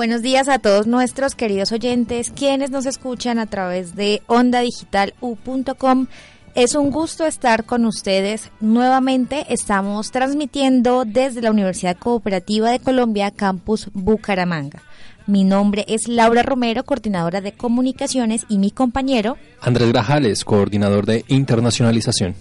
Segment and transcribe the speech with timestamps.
[0.00, 6.06] Buenos días a todos nuestros queridos oyentes, quienes nos escuchan a través de ondadigital.u.com.
[6.54, 8.50] Es un gusto estar con ustedes.
[8.60, 14.80] Nuevamente estamos transmitiendo desde la Universidad Cooperativa de Colombia, Campus Bucaramanga.
[15.26, 21.26] Mi nombre es Laura Romero, coordinadora de comunicaciones, y mi compañero Andrés Grajales, coordinador de
[21.28, 22.36] internacionalización.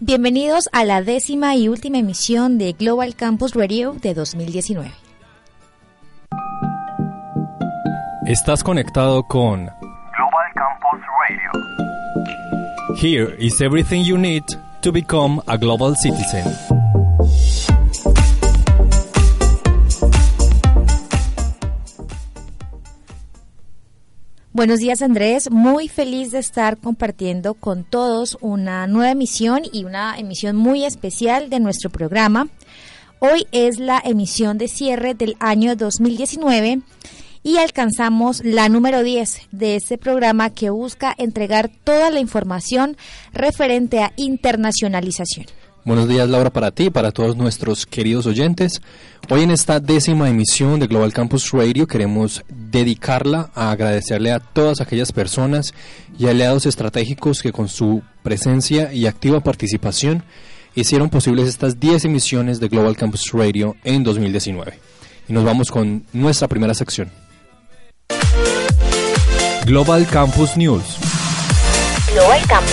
[0.00, 5.03] Bienvenidos a la décima y última emisión de Global Campus Radio de 2019.
[8.26, 11.50] Estás conectado con Global Campus Radio.
[12.96, 14.44] Here is everything you need
[14.80, 16.42] to become a global citizen.
[24.54, 30.16] Buenos días Andrés, muy feliz de estar compartiendo con todos una nueva emisión y una
[30.16, 32.48] emisión muy especial de nuestro programa.
[33.18, 36.80] Hoy es la emisión de cierre del año 2019
[37.44, 42.96] y alcanzamos la número 10 de este programa que busca entregar toda la información
[43.32, 45.46] referente a internacionalización.
[45.84, 48.80] Buenos días Laura para ti y para todos nuestros queridos oyentes.
[49.28, 54.80] Hoy en esta décima emisión de Global Campus Radio queremos dedicarla a agradecerle a todas
[54.80, 55.74] aquellas personas
[56.18, 60.24] y aliados estratégicos que con su presencia y activa participación
[60.74, 64.78] hicieron posibles estas 10 emisiones de Global Campus Radio en 2019.
[65.28, 67.23] Y nos vamos con nuestra primera sección.
[69.66, 70.98] Global Campus News.
[72.12, 72.72] Global Campus.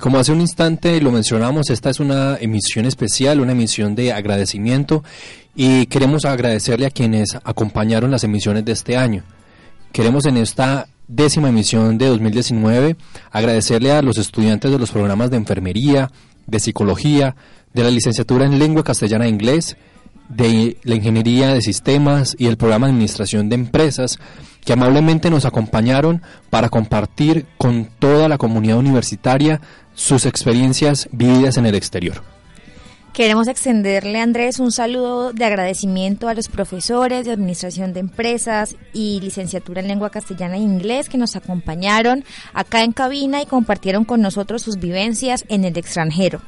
[0.00, 5.02] Como hace un instante lo mencionamos, esta es una emisión especial, una emisión de agradecimiento
[5.56, 9.24] y queremos agradecerle a quienes acompañaron las emisiones de este año.
[9.92, 12.96] Queremos en esta décima emisión de 2019
[13.32, 16.12] agradecerle a los estudiantes de los programas de enfermería,
[16.46, 17.34] de psicología,
[17.72, 19.76] de la licenciatura en lengua castellana e inglés,
[20.28, 24.18] de la ingeniería de sistemas y el programa de administración de empresas
[24.64, 29.60] que amablemente nos acompañaron para compartir con toda la comunidad universitaria
[29.94, 32.22] sus experiencias vividas en el exterior.
[33.18, 39.18] Queremos extenderle, Andrés, un saludo de agradecimiento a los profesores de Administración de Empresas y
[39.20, 42.24] Licenciatura en Lengua Castellana e Inglés que nos acompañaron
[42.54, 46.42] acá en cabina y compartieron con nosotros sus vivencias en el extranjero.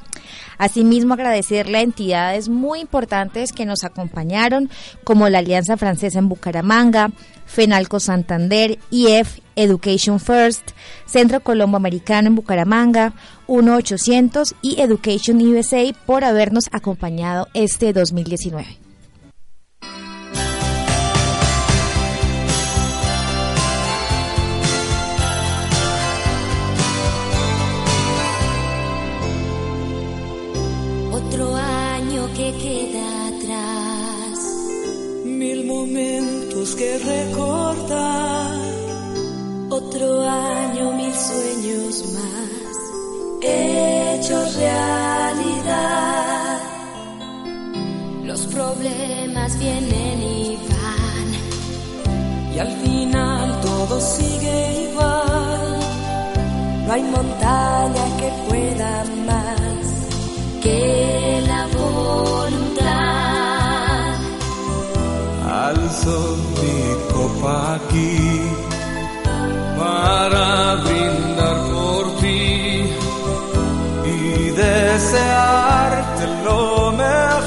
[0.58, 4.70] Asimismo, agradecerle a entidades muy importantes que nos acompañaron,
[5.02, 7.10] como la Alianza Francesa en Bucaramanga,
[7.50, 10.70] FENALCO Santander, IF, Education First,
[11.06, 13.12] Centro Colombo Americano en Bucaramanga,
[13.48, 18.89] 1-800 y Education USA por habernos acompañado este 2019.
[36.74, 38.58] Que recordar.
[39.70, 42.76] Otro año, mil sueños más.
[43.42, 46.58] Hechos realidad.
[48.24, 51.28] Los problemas vienen y van.
[52.54, 55.80] Y al final todo sigue igual.
[56.86, 59.86] No hay montaña que pueda más
[60.62, 62.30] que la voluntad.
[65.68, 66.16] Alzo
[66.59, 66.59] mi
[67.20, 68.40] copa aquí
[69.78, 72.84] para brindar por ti
[74.06, 77.39] y desearte lo mejor.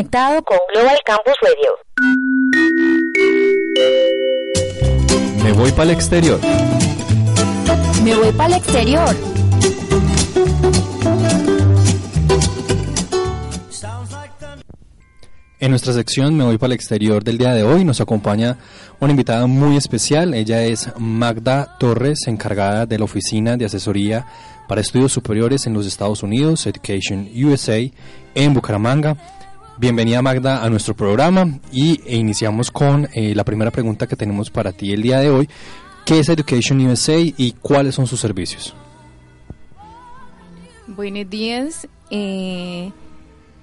[0.00, 1.72] Conectado con Global Campus Radio.
[5.44, 6.40] Me voy para el exterior.
[8.02, 9.14] Me voy para el exterior.
[15.58, 18.56] En nuestra sección Me voy para el exterior del día de hoy nos acompaña
[19.00, 20.32] una invitada muy especial.
[20.32, 24.26] Ella es Magda Torres, encargada de la Oficina de Asesoría
[24.66, 27.80] para Estudios Superiores en los Estados Unidos, Education USA,
[28.34, 29.18] en Bucaramanga.
[29.80, 34.50] Bienvenida Magda a nuestro programa y e iniciamos con eh, la primera pregunta que tenemos
[34.50, 35.48] para ti el día de hoy.
[36.04, 38.74] ¿Qué es Education USA y cuáles son sus servicios?
[40.86, 41.88] Buenos días.
[42.10, 42.92] Eh,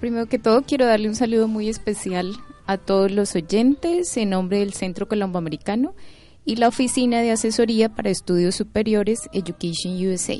[0.00, 4.58] Primero que todo, quiero darle un saludo muy especial a todos los oyentes en nombre
[4.58, 5.94] del Centro Colomboamericano
[6.44, 10.36] y la Oficina de Asesoría para Estudios Superiores Education USA.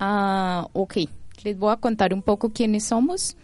[0.00, 0.96] Ah, ok,
[1.44, 3.36] les voy a contar un poco quiénes somos.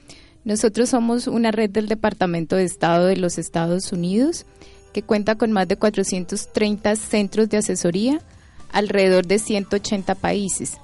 [0.44, 4.44] Nosotros somos una red del Departamento de Estado de los Estados Unidos
[4.92, 8.20] que cuenta con más de 430 centros de asesoría
[8.70, 10.78] alrededor de 180 países.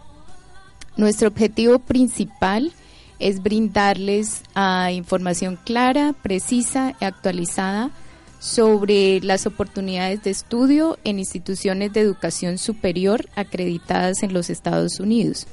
[0.97, 2.73] Nuestro objetivo principal
[3.19, 7.91] es brindarles ah, información clara, precisa y actualizada
[8.39, 15.47] sobre las oportunidades de estudio en instituciones de educación superior acreditadas en los Estados Unidos.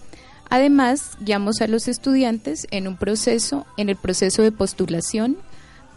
[0.50, 5.38] Además, guiamos a los estudiantes en un proceso, en el proceso de postulación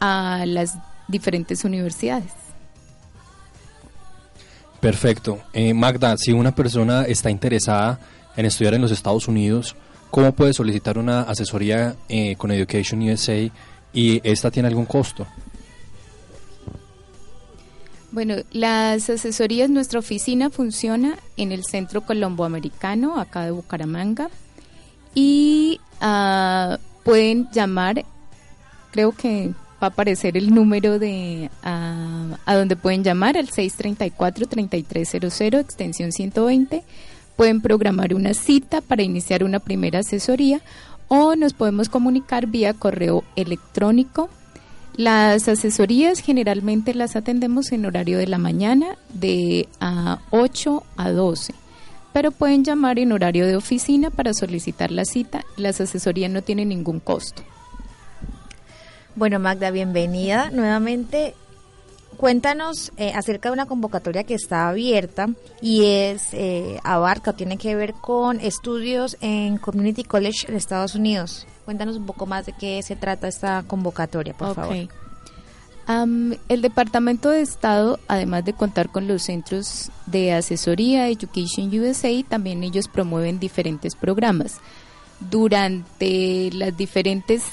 [0.00, 0.76] a las
[1.08, 2.32] diferentes universidades.
[4.80, 5.38] Perfecto.
[5.52, 8.00] Eh, Magda, si una persona está interesada
[8.36, 9.76] en estudiar en los Estados Unidos,
[10.10, 13.48] ¿Cómo puede solicitar una asesoría eh, con Education USA
[13.92, 15.24] y esta tiene algún costo?
[18.12, 24.30] Bueno, las asesorías, nuestra oficina funciona en el Centro Colombo Americano, acá de Bucaramanga,
[25.14, 28.04] y uh, pueden llamar,
[28.90, 35.60] creo que va a aparecer el número de uh, a donde pueden llamar al 634-3300,
[35.60, 36.82] extensión 120
[37.40, 40.60] pueden programar una cita para iniciar una primera asesoría
[41.08, 44.28] o nos podemos comunicar vía correo electrónico.
[45.00, 51.54] Las asesorías generalmente las atendemos en horario de la mañana de a 8 a 12,
[52.12, 55.42] pero pueden llamar en horario de oficina para solicitar la cita.
[55.56, 57.42] Las asesorías no tienen ningún costo.
[59.16, 61.34] Bueno, Magda, bienvenida nuevamente
[62.18, 65.30] cuéntanos eh, acerca de una convocatoria que está abierta
[65.62, 70.94] y es eh, abarca o tiene que ver con estudios en Community College en Estados
[70.94, 71.46] Unidos.
[71.70, 74.88] Cuéntanos un poco más de qué se trata esta convocatoria, por favor.
[76.48, 82.64] el Departamento de Estado, además de contar con los centros de asesoría Education USA, también
[82.64, 84.58] ellos promueven diferentes programas.
[85.20, 87.44] Durante las diferentes,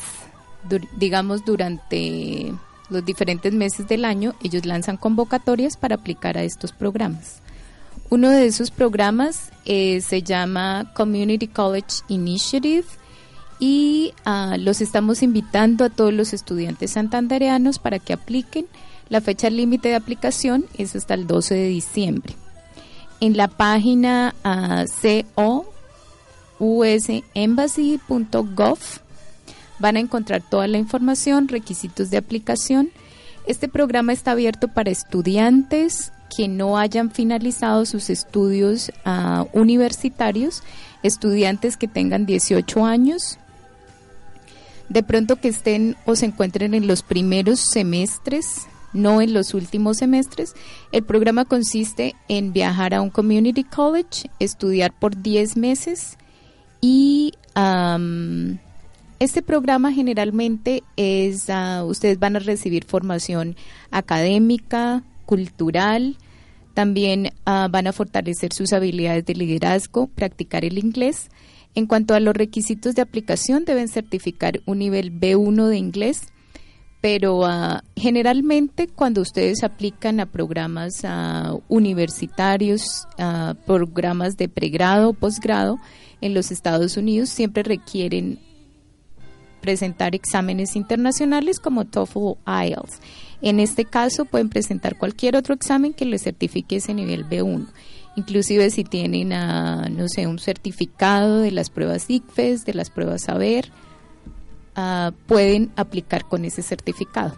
[0.95, 2.51] digamos, durante
[2.89, 7.43] los diferentes meses del año, ellos lanzan convocatorias para aplicar a estos programas.
[8.09, 12.88] Uno de esos programas eh, se llama Community College Initiative
[13.59, 18.67] y ah, los estamos invitando a todos los estudiantes santandereanos para que apliquen.
[19.09, 22.35] La fecha límite de aplicación es hasta el 12 de diciembre.
[23.19, 24.85] En la página uh,
[26.57, 28.79] cousembassy.gov
[29.79, 32.89] Van a encontrar toda la información, requisitos de aplicación.
[33.45, 40.63] Este programa está abierto para estudiantes que no hayan finalizado sus estudios ah, universitarios,
[41.03, 43.37] estudiantes que tengan 18 años,
[44.89, 49.98] de pronto que estén o se encuentren en los primeros semestres, no en los últimos
[49.98, 50.53] semestres.
[50.91, 56.17] El programa consiste en viajar a un community college, estudiar por 10 meses
[56.79, 57.34] y
[59.20, 63.56] este programa generalmente es, ah, ustedes van a recibir formación
[63.89, 66.17] académica, cultural,
[66.75, 71.29] también ah, van a fortalecer sus habilidades de liderazgo, practicar el inglés.
[71.77, 76.22] En cuanto a los requisitos de aplicación, deben certificar un nivel B1 de inglés,
[77.01, 81.03] pero ah, generalmente cuando ustedes aplican a programas
[81.67, 83.07] universitarios,
[83.67, 85.77] programas de pregrado o posgrado
[86.19, 88.39] en los Estados Unidos, siempre requieren
[89.62, 93.01] presentar exámenes internacionales como TOEFL o IELTS.
[93.43, 97.67] En este caso pueden presentar cualquier otro examen que les certifique ese nivel B1.
[98.17, 103.71] Inclusive si tienen, no sé, un certificado de las pruebas ICFES, de las pruebas Saber,
[104.75, 107.36] ah, pueden aplicar con ese certificado.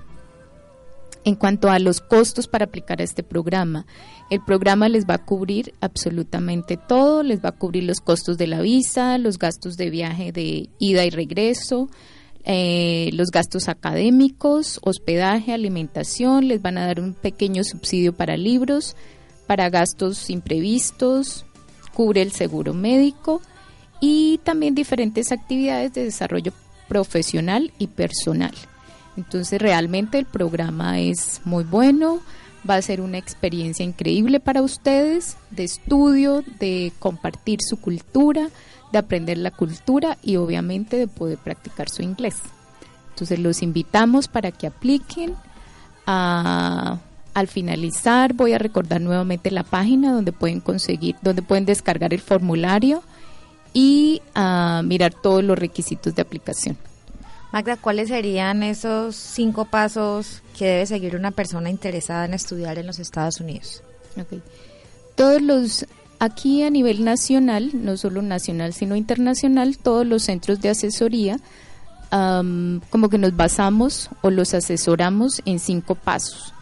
[1.26, 3.86] En cuanto a los costos para aplicar a este programa,
[4.30, 8.48] el programa les va a cubrir absolutamente todo, les va a cubrir los costos de
[8.48, 11.90] la visa, los gastos de viaje de ida y regreso,
[12.46, 18.96] eh, los gastos académicos, hospedaje, alimentación, les van a dar un pequeño subsidio para libros,
[19.50, 21.44] para gastos imprevistos,
[21.96, 23.42] cubre el seguro médico
[24.00, 26.54] y también diferentes actividades de desarrollo
[26.88, 28.54] profesional y personal.
[29.18, 32.20] Entonces realmente el programa es muy bueno,
[32.70, 38.50] va a ser una experiencia increíble para ustedes de estudio, de compartir su cultura,
[38.92, 42.36] de aprender la cultura y obviamente de poder practicar su inglés.
[43.10, 45.34] Entonces los invitamos para que apliquen.
[47.40, 52.22] Al finalizar voy a recordar nuevamente la página donde pueden conseguir, donde pueden descargar el
[52.22, 53.02] formulario
[53.74, 56.78] y a mirar todos los requisitos de aplicación.
[57.52, 62.86] Magda, ¿cuáles serían esos cinco pasos que debe seguir una persona interesada en estudiar en
[62.86, 63.82] los Estados Unidos?
[65.16, 65.86] Todos los,
[66.20, 71.40] aquí a nivel nacional, no solo nacional, sino internacional, todos los centros de asesoría,
[72.12, 76.54] como que nos basamos o los asesoramos en cinco pasos.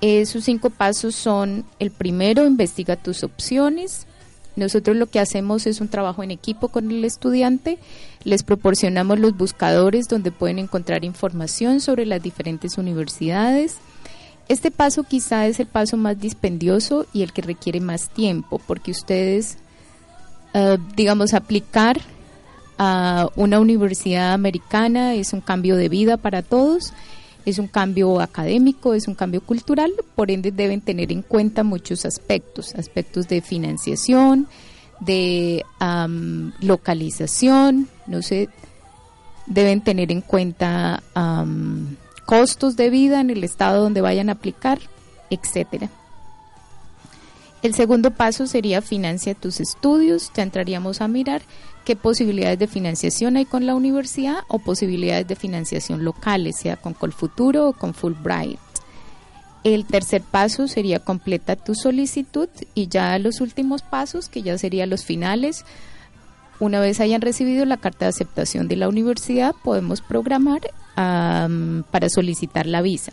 [0.00, 4.06] Esos cinco pasos son, el primero, investiga tus opciones,
[4.58, 7.78] nosotros lo que hacemos es un trabajo en equipo con el estudiante,
[8.24, 13.76] les proporcionamos los buscadores donde pueden encontrar información sobre las diferentes universidades.
[14.48, 18.90] Este paso quizá es el paso más dispendioso y el que requiere más tiempo, porque
[18.90, 19.58] ustedes,
[20.54, 22.00] eh, digamos, aplicar
[22.78, 26.92] a una universidad americana es un cambio de vida para todos
[27.48, 32.04] es un cambio académico, es un cambio cultural, por ende deben tener en cuenta muchos
[32.04, 34.48] aspectos, aspectos de financiación,
[35.00, 35.64] de
[36.60, 38.50] localización, no sé,
[39.46, 41.02] deben tener en cuenta
[42.26, 44.78] costos de vida en el estado donde vayan a aplicar,
[45.30, 45.88] etcétera.
[47.60, 51.42] El segundo paso sería financia tus estudios, ya entraríamos a mirar
[51.84, 56.94] qué posibilidades de financiación hay con la universidad o posibilidades de financiación locales, sea con
[56.94, 58.60] Colfuturo o con Fulbright.
[59.64, 64.90] El tercer paso sería completa tu solicitud y ya los últimos pasos, que ya serían
[64.90, 65.64] los finales,
[66.60, 70.60] una vez hayan recibido la carta de aceptación de la universidad, podemos programar
[70.94, 73.12] para solicitar la visa.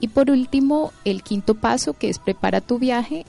[0.00, 3.26] Y por último, el quinto paso, que es prepara tu viaje,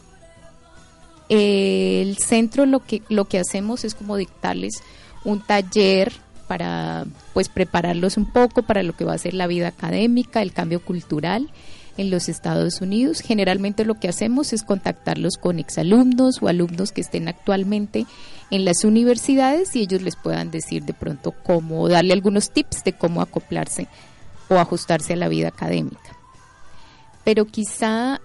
[1.32, 4.84] el centro lo que, lo que hacemos es como dictarles
[5.24, 6.12] un taller
[6.50, 10.52] para pues prepararlos un poco para lo que va a ser la vida académica, el
[10.52, 11.50] cambio cultural
[11.96, 13.22] en los Estados Unidos.
[13.22, 18.06] Generalmente lo que hacemos es contactarlos con exalumnos o alumnos que estén actualmente
[18.50, 22.91] en las universidades y ellos les puedan decir de pronto cómo, darle algunos tips de
[22.91, 23.88] cómo acoplarse
[24.50, 26.17] o ajustarse a la vida académica.
[27.24, 28.20] Pero quizá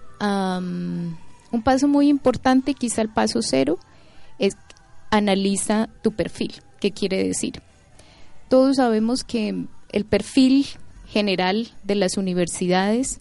[1.51, 3.79] un paso muy importante, quizá el paso cero,
[4.39, 4.55] es
[5.09, 6.53] analiza tu perfil.
[6.79, 7.61] ¿Qué quiere decir?
[8.49, 10.65] Todos sabemos que el perfil
[11.07, 13.19] general de las universidades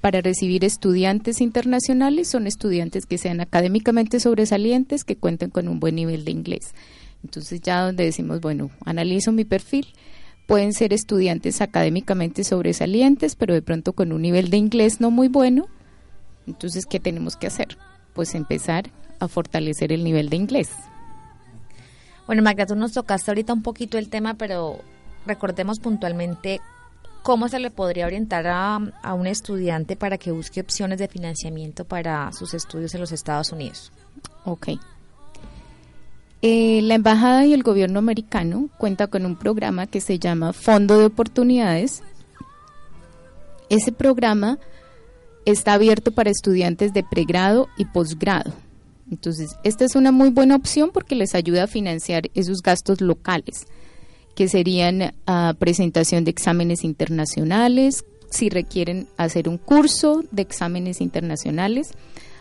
[0.00, 5.94] para recibir estudiantes internacionales son estudiantes que sean académicamente sobresalientes, que cuenten con un buen
[5.94, 6.74] nivel de inglés.
[7.22, 9.86] Entonces ya donde decimos, bueno, analizo mi perfil,
[10.46, 15.28] pueden ser estudiantes académicamente sobresalientes, pero de pronto con un nivel de inglés no muy
[15.28, 15.68] bueno,
[16.46, 17.76] entonces, ¿qué tenemos que hacer?
[18.14, 20.70] Pues empezar a fortalecer el nivel de inglés.
[22.26, 24.78] Bueno, Magda, tú nos tocaste ahorita un poquito el tema, pero
[25.26, 26.60] recordemos puntualmente
[27.22, 28.78] cómo se le podría orientar a,
[29.14, 33.92] un estudiante para que busque opciones de financiamiento para sus estudios en los Estados Unidos.
[34.44, 34.70] Ok.
[36.42, 40.98] Eh, la Embajada y el Gobierno americano cuenta con un programa que se llama Fondo
[40.98, 42.02] de Oportunidades.
[43.68, 44.58] Ese programa
[45.46, 48.52] está abierto para estudiantes de pregrado y posgrado.
[49.10, 53.66] Entonces, esta es una muy buena opción porque les ayuda a financiar esos gastos locales,
[54.34, 61.90] que serían uh, presentación de exámenes internacionales, si requieren hacer un curso de exámenes internacionales,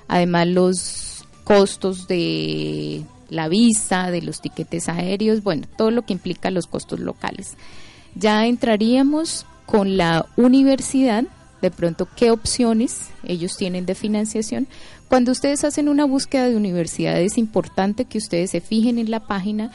[0.08, 6.52] además los costos de la visa, de los tiquetes aéreos, bueno, todo lo que implica
[6.52, 7.56] los costos locales.
[8.16, 11.26] Ya entraríamos con la universidad
[11.62, 14.68] de pronto qué opciones ellos tienen de financiación.
[15.08, 19.20] Cuando ustedes hacen una búsqueda de universidad es importante que ustedes se fijen en la
[19.20, 19.72] página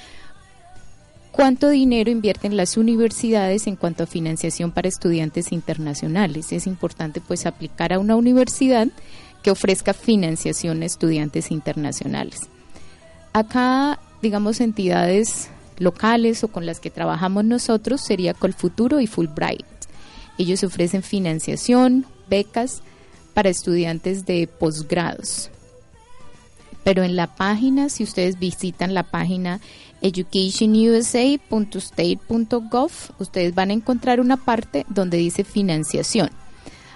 [1.36, 6.50] cuánto dinero invierten las universidades en cuanto a financiación para estudiantes internacionales.
[6.52, 8.88] Es importante pues aplicar a una universidad
[9.42, 12.48] que ofrezca financiación a estudiantes internacionales.
[13.32, 19.75] Acá, digamos, entidades locales o con las que trabajamos nosotros sería Colfuturo y Fulbright.
[20.38, 22.82] Ellos ofrecen financiación, becas
[23.34, 25.50] para estudiantes de posgrados.
[26.84, 29.60] pero en la página, si ustedes visitan la página
[30.02, 36.30] educationusa.state.gov, ustedes van a encontrar una parte donde dice financiación.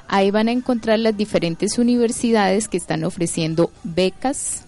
[0.06, 4.62] Ahí van a encontrar las diferentes universidades que están ofreciendo becas.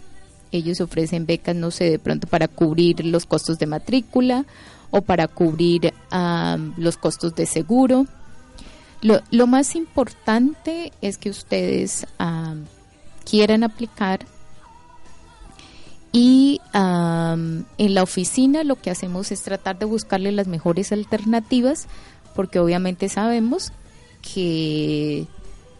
[0.50, 4.44] Ellos ofrecen becas, no sé, de pronto para cubrir los costos de matrícula
[4.90, 5.94] o para cubrir
[6.76, 8.06] los costos de seguro.
[9.02, 12.06] Lo, más importante es que ustedes
[13.28, 14.20] quieran aplicar
[16.12, 21.88] y en la oficina lo que hacemos es tratar de buscarle las mejores alternativas
[22.36, 23.72] porque obviamente sabemos
[24.22, 25.26] que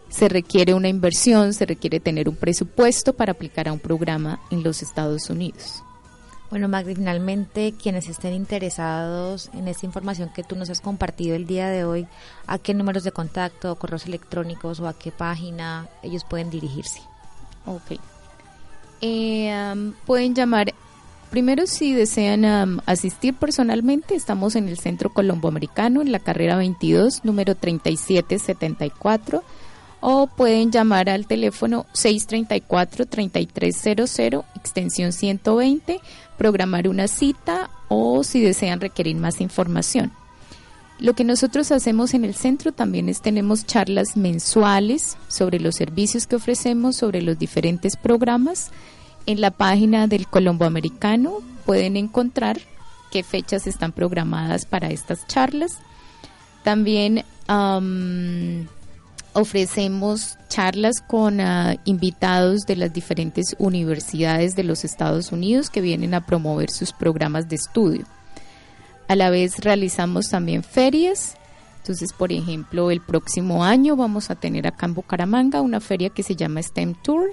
[0.09, 4.63] se requiere una inversión, se requiere tener un presupuesto para aplicar a un programa en
[4.63, 5.81] los Estados Unidos.
[6.53, 11.47] Bueno, Magdi, finalmente quienes estén interesados en esta información que tú nos has compartido el
[11.47, 12.05] día de hoy,
[12.45, 17.01] ¿a qué números de contacto, correos electrónicos o a qué página ellos pueden dirigirse?
[17.65, 17.99] Ok.
[19.01, 20.75] Eh, pueden llamar,
[21.31, 22.45] primero si desean
[22.85, 29.43] asistir personalmente, estamos en el Centro Colombo Americano, en la carrera 22, número 3774,
[30.05, 36.01] o pueden llamar al teléfono 634-3300, extensión 120,
[36.37, 40.11] programar una cita o si desean requerir más información.
[40.99, 46.27] Lo que nosotros hacemos en el centro también es tenemos charlas mensuales sobre los servicios
[46.27, 48.71] que ofrecemos, sobre los diferentes programas.
[49.25, 52.59] En la página del Colombo Americano pueden encontrar
[53.09, 55.77] qué fechas están programadas para estas charlas.
[56.63, 57.23] También
[59.33, 66.13] ofrecemos charlas con ah, invitados de las diferentes universidades de los Estados Unidos que vienen
[66.13, 68.05] a promover sus programas de estudio.
[69.07, 71.35] A la vez realizamos también ferias.
[71.79, 76.23] Entonces, por ejemplo, el próximo año vamos a tener acá en Bucaramanga una feria que
[76.23, 77.31] se llama STEM Tour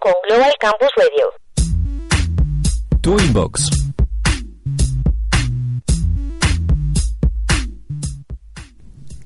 [0.00, 1.26] Con Global Campus Radio.
[3.02, 3.70] Tu inbox.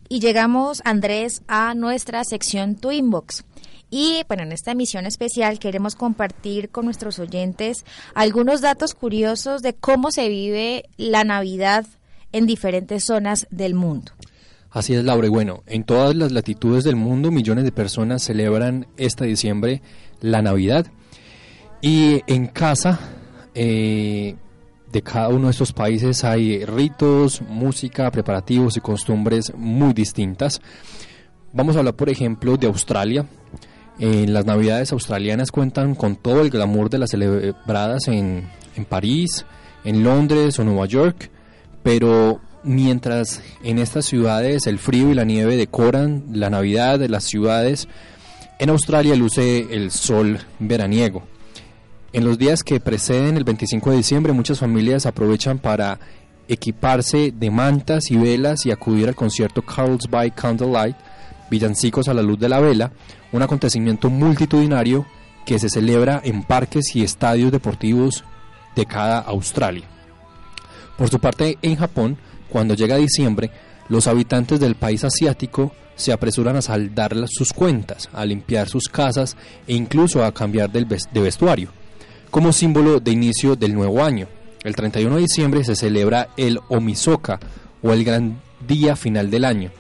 [0.09, 3.45] Y llegamos, Andrés, a nuestra sección Tu inbox.
[3.91, 7.85] Y bueno, en esta emisión especial queremos compartir con nuestros oyentes
[8.15, 11.87] algunos datos curiosos de cómo se vive la Navidad
[12.33, 14.13] en diferentes zonas del mundo.
[14.75, 15.29] Así es, Laura.
[15.29, 19.83] Y bueno, en todas las latitudes del mundo, millones de personas celebran este diciembre
[20.25, 20.87] la Navidad.
[21.83, 22.99] Y en casa
[23.55, 24.35] eh,
[24.91, 30.63] de cada uno de estos países hay ritos, música, preparativos y costumbres muy distintas.
[31.53, 33.27] Vamos a hablar, por ejemplo, de Australia.
[33.99, 39.45] En las navidades australianas cuentan con todo el glamour de las celebradas en, en París,
[39.85, 41.31] en Londres o Nueva York,
[41.83, 47.25] pero mientras en estas ciudades el frío y la nieve decoran la Navidad de las
[47.25, 47.89] ciudades,
[48.59, 51.23] en Australia luce el sol veraniego.
[52.13, 55.99] En los días que preceden el 25 de diciembre muchas familias aprovechan para
[56.47, 60.97] equiparse de mantas y velas y acudir al concierto Carl's by Candlelight,
[61.51, 62.93] Villancicos a la luz de la vela,
[63.33, 65.07] un acontecimiento multitudinario
[65.45, 68.25] que se celebra en parques y estadios deportivos
[68.77, 69.85] de cada Australia.
[70.97, 72.17] Por su parte, en Japón,
[72.49, 73.51] cuando llega diciembre,
[73.89, 79.37] los habitantes del país asiático se apresuran a saldar sus cuentas, a limpiar sus casas
[79.67, 80.85] e incluso a cambiar de
[81.21, 81.69] vestuario,
[82.31, 84.27] como símbolo de inicio del nuevo año.
[84.65, 87.39] El 31 de diciembre se celebra el Omisoka
[87.83, 89.71] o el gran día final del año.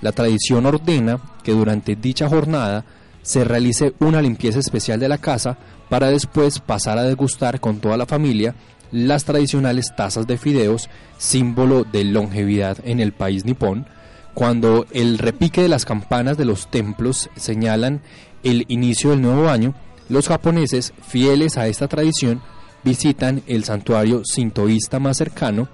[0.00, 2.84] La tradición ordena que durante dicha jornada
[3.22, 5.56] se realice una limpieza especial de la casa
[5.88, 8.54] para después pasar a degustar con toda la familia
[8.94, 13.86] las tradicionales tazas de fideos, símbolo de longevidad en el país nipón,
[14.34, 18.02] cuando el repique de las campanas de los templos señalan
[18.44, 19.74] el inicio del nuevo año,
[20.08, 22.40] los japoneses, fieles a esta tradición,
[22.84, 25.68] visitan el santuario sintoísta más cercano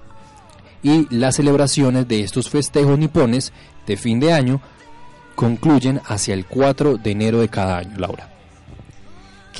[0.82, 3.52] y las celebraciones de estos festejos nipones
[3.86, 4.62] de fin de año
[5.34, 8.29] concluyen hacia el 4 de enero de cada año, Laura.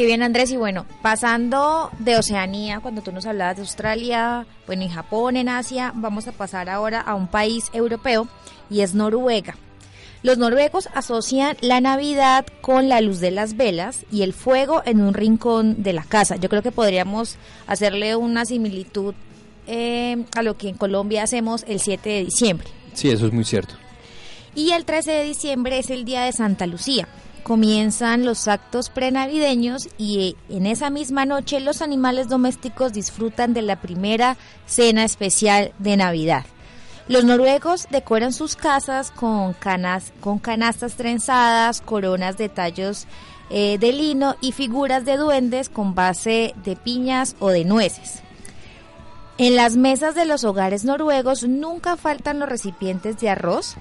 [0.01, 0.51] Qué bien, Andrés.
[0.51, 5.51] Y bueno, pasando de Oceanía, cuando tú nos hablabas de Australia, bueno, en Japón, en
[5.51, 8.27] Asia, vamos a pasar ahora a un país europeo
[8.71, 9.57] y es Noruega.
[10.23, 15.03] Los noruegos asocian la Navidad con la luz de las velas y el fuego en
[15.03, 16.37] un rincón de la casa.
[16.37, 17.37] Yo creo que podríamos
[17.67, 19.15] hacerle una similitud
[19.67, 22.69] eh, a lo que en Colombia hacemos el 7 de diciembre.
[22.95, 23.75] Sí, eso es muy cierto.
[24.55, 27.07] Y el 13 de diciembre es el día de Santa Lucía
[27.41, 33.81] comienzan los actos prenavideños y en esa misma noche los animales domésticos disfrutan de la
[33.81, 36.45] primera cena especial de Navidad.
[37.09, 43.07] Los noruegos decoran sus casas con, canas, con canastas trenzadas, coronas de tallos
[43.51, 48.23] eh, de lino y figuras de duendes con base de piñas o de nueces.
[49.39, 53.75] En las mesas de los hogares noruegos nunca faltan los recipientes de arroz,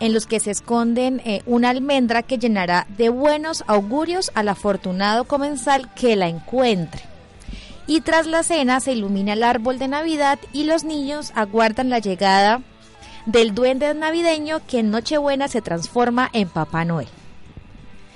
[0.00, 5.24] en los que se esconden eh, una almendra que llenará de buenos augurios al afortunado
[5.24, 7.02] comensal que la encuentre.
[7.86, 11.98] Y tras la cena se ilumina el árbol de Navidad y los niños aguardan la
[11.98, 12.62] llegada
[13.26, 17.08] del duende navideño que en Nochebuena se transforma en Papá Noel.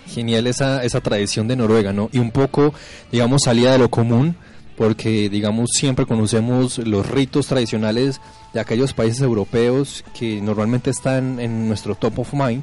[0.06, 2.08] Genial esa, esa tradición de Noruega, ¿no?
[2.12, 2.72] Y un poco,
[3.12, 4.36] digamos, salida de lo común,
[4.78, 8.20] porque, digamos, siempre conocemos los ritos tradicionales
[8.54, 12.62] de aquellos países europeos que normalmente están en nuestro top of mind,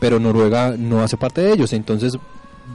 [0.00, 2.18] pero Noruega no hace parte de ellos, entonces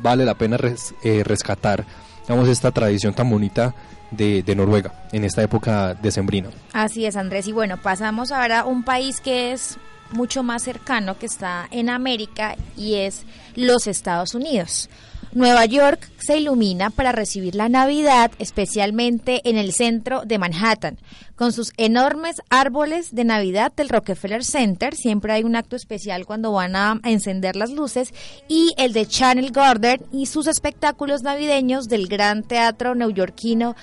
[0.01, 0.57] vale la pena
[1.03, 1.85] eh, rescatar
[2.21, 3.75] digamos, esta tradición tan bonita
[4.11, 6.49] de, de, Noruega en esta época decembrina.
[6.71, 7.47] Así es, Andrés.
[7.47, 9.77] Y bueno, pasamos ahora a un país que es
[10.11, 14.89] mucho más cercano, que está en América, y es los Estados Unidos.
[15.31, 20.97] Nueva York se ilumina para recibir la Navidad, especialmente en el centro de Manhattan,
[21.35, 24.95] con sus enormes árboles de Navidad del Rockefeller Center.
[24.95, 28.11] Siempre hay un acto especial cuando van a encender las luces.
[28.47, 33.75] Y el de Channel Garden y sus espectáculos navideños del gran teatro neoyorquino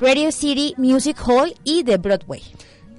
[0.00, 2.42] Radio City Music Hall y de Broadway.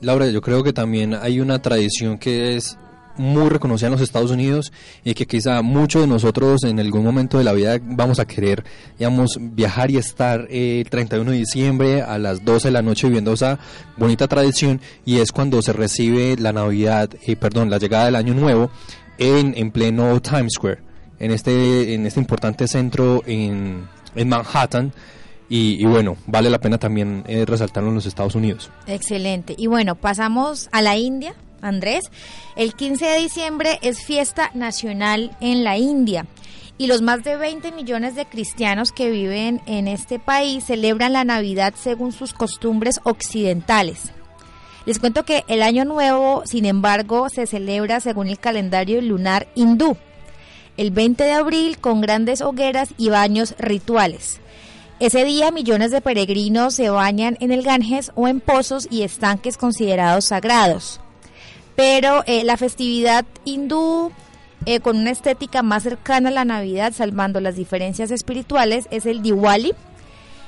[0.01, 2.77] Laura, yo creo que también hay una tradición que es
[3.17, 4.71] muy reconocida en los Estados Unidos
[5.03, 8.63] y que quizá muchos de nosotros en algún momento de la vida vamos a querer,
[8.97, 13.07] digamos, viajar y estar eh, el 31 de diciembre a las 12 de la noche
[13.07, 13.59] viviendo esa
[13.97, 18.33] bonita tradición y es cuando se recibe la Navidad, eh, perdón, la llegada del Año
[18.33, 18.69] Nuevo
[19.17, 20.79] en, en pleno Times Square,
[21.19, 24.93] en este, en este importante centro en, en Manhattan.
[25.47, 28.71] Y, bueno, vale la pena también eh, resaltarlo en los Estados Unidos.
[28.87, 29.53] Excelente.
[29.55, 32.11] Y bueno, pasamos a la India, Andrés.
[32.55, 36.25] El 15 de diciembre es fiesta nacional en la India
[36.77, 41.23] y los más de 20 millones de cristianos que viven en este país celebran la
[41.23, 44.11] Navidad según sus costumbres occidentales.
[44.85, 49.97] Les cuento que el Año Nuevo, sin embargo, se celebra según el calendario lunar hindú,
[50.77, 54.41] el 20 de abril con grandes hogueras y baños rituales.
[54.99, 59.57] Ese día millones de peregrinos se bañan en el Ganges o en pozos y estanques
[59.57, 61.01] considerados sagrados.
[61.75, 64.11] Pero eh, la festividad hindú
[64.65, 69.21] eh, con una estética más cercana a la Navidad, salvando las diferencias espirituales, es el
[69.21, 69.73] Diwali.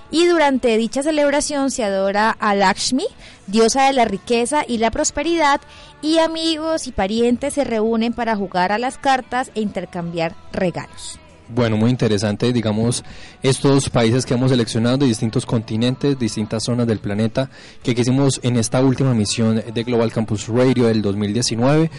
[0.10, 3.06] Y durante dicha celebración se adora a Lakshmi,
[3.46, 5.60] diosa de la riqueza y la prosperidad,
[6.02, 11.20] y amigos y parientes se reúnen para jugar a las cartas e intercambiar regalos.
[11.50, 13.04] Bueno, muy interesante, digamos,
[13.42, 17.50] estos países que hemos seleccionado de distintos continentes, distintas zonas del planeta,
[17.84, 21.90] que quisimos en esta última misión de Global Campus Radio del 2019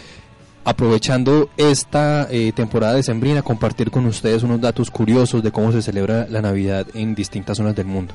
[0.65, 5.81] aprovechando esta eh, temporada de Sembrina, compartir con ustedes unos datos curiosos de cómo se
[5.81, 8.13] celebra la Navidad en distintas zonas del mundo.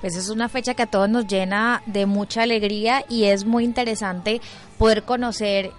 [0.00, 3.64] Pues es una fecha que a todos nos llena de mucha alegría y es muy
[3.64, 4.40] interesante
[4.78, 5.72] poder conocer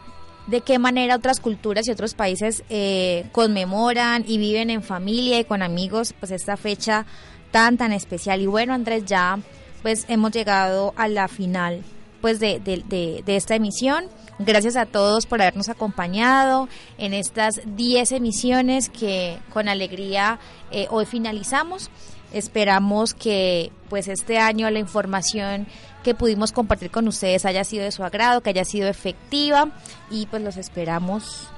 [0.48, 5.46] de qué manera otras culturas y otros países eh, conmemoran y viven en familia y
[5.46, 7.06] con amigos pues esta fecha
[7.52, 9.40] tan tan especial y bueno Andrés ya
[9.82, 11.84] pues hemos llegado a la final
[12.22, 14.06] pues de, de, de esta emisión
[14.44, 20.40] Gracias a todos por habernos acompañado en estas 10 emisiones que con alegría
[20.72, 21.92] eh, hoy finalizamos.
[22.34, 25.68] Esperamos que pues este año la información
[26.04, 29.70] que pudimos compartir con ustedes haya sido de su agrado, que haya sido efectiva
[30.10, 31.50] y pues los esperamos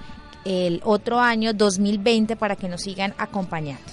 [0.45, 3.83] el otro año 2020 para que nos sigan acompañando.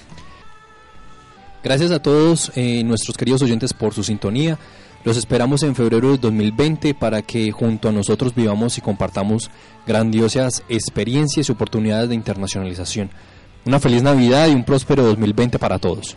[1.63, 4.59] Gracias a todos eh, nuestros queridos oyentes por su sintonía.
[5.05, 9.51] Los esperamos en febrero de 2020 para que junto a nosotros vivamos y compartamos
[9.87, 13.11] grandiosas experiencias y oportunidades de internacionalización.
[13.65, 16.17] Una feliz Navidad y un próspero 2020 para todos.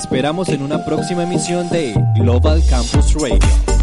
[0.00, 3.79] esperamos en una próxima emisión de Global Campus Radio.